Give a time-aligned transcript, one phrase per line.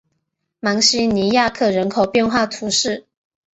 [0.61, 3.05] 芒西尼亚克人口变化图示